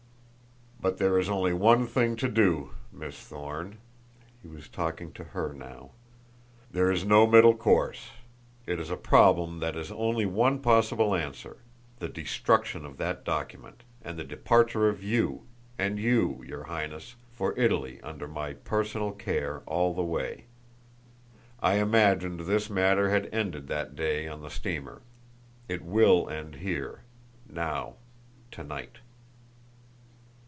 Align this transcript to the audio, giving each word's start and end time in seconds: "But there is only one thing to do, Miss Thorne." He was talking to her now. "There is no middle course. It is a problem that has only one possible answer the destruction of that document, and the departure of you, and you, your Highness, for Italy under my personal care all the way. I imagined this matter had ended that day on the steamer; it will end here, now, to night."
"But 0.83 0.97
there 0.97 1.19
is 1.19 1.29
only 1.29 1.53
one 1.53 1.85
thing 1.85 2.15
to 2.15 2.27
do, 2.27 2.71
Miss 2.91 3.15
Thorne." 3.21 3.77
He 4.41 4.47
was 4.47 4.67
talking 4.67 5.11
to 5.13 5.25
her 5.25 5.53
now. 5.53 5.91
"There 6.71 6.91
is 6.91 7.05
no 7.05 7.27
middle 7.27 7.53
course. 7.55 8.09
It 8.65 8.79
is 8.79 8.89
a 8.89 8.97
problem 8.97 9.59
that 9.59 9.75
has 9.75 9.91
only 9.91 10.25
one 10.25 10.57
possible 10.57 11.13
answer 11.13 11.57
the 11.99 12.09
destruction 12.09 12.83
of 12.83 12.97
that 12.97 13.23
document, 13.23 13.83
and 14.01 14.17
the 14.17 14.23
departure 14.23 14.89
of 14.89 15.03
you, 15.03 15.43
and 15.77 15.99
you, 15.99 16.43
your 16.47 16.63
Highness, 16.63 17.15
for 17.31 17.55
Italy 17.59 18.01
under 18.01 18.27
my 18.27 18.53
personal 18.53 19.11
care 19.11 19.59
all 19.67 19.93
the 19.93 20.01
way. 20.03 20.45
I 21.59 21.75
imagined 21.75 22.39
this 22.39 22.71
matter 22.71 23.11
had 23.11 23.29
ended 23.31 23.67
that 23.67 23.95
day 23.95 24.27
on 24.27 24.41
the 24.41 24.49
steamer; 24.49 25.03
it 25.67 25.83
will 25.83 26.27
end 26.27 26.55
here, 26.55 27.03
now, 27.47 27.97
to 28.49 28.63
night." 28.63 28.95